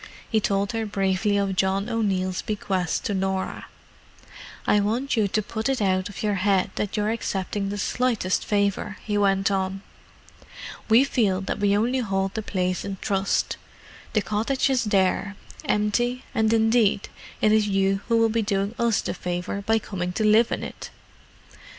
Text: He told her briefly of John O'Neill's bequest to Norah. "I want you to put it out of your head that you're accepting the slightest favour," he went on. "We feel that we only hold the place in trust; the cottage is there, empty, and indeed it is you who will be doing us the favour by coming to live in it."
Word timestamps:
He 0.31 0.39
told 0.41 0.71
her 0.71 0.87
briefly 0.87 1.37
of 1.37 1.55
John 1.55 1.87
O'Neill's 1.87 2.41
bequest 2.41 3.05
to 3.05 3.13
Norah. 3.13 3.67
"I 4.65 4.79
want 4.79 5.15
you 5.15 5.27
to 5.27 5.43
put 5.43 5.69
it 5.69 5.79
out 5.79 6.09
of 6.09 6.23
your 6.23 6.33
head 6.41 6.71
that 6.73 6.97
you're 6.97 7.11
accepting 7.11 7.69
the 7.69 7.77
slightest 7.77 8.43
favour," 8.43 8.97
he 9.05 9.15
went 9.15 9.51
on. 9.51 9.83
"We 10.89 11.03
feel 11.03 11.39
that 11.41 11.59
we 11.59 11.77
only 11.77 11.99
hold 11.99 12.33
the 12.33 12.41
place 12.41 12.83
in 12.83 12.97
trust; 12.99 13.57
the 14.13 14.23
cottage 14.23 14.71
is 14.71 14.85
there, 14.85 15.35
empty, 15.65 16.23
and 16.33 16.51
indeed 16.51 17.07
it 17.39 17.51
is 17.51 17.67
you 17.67 18.01
who 18.07 18.17
will 18.17 18.29
be 18.29 18.41
doing 18.41 18.73
us 18.79 19.01
the 19.01 19.13
favour 19.13 19.61
by 19.61 19.77
coming 19.77 20.13
to 20.13 20.23
live 20.25 20.51
in 20.51 20.63
it." 20.63 20.89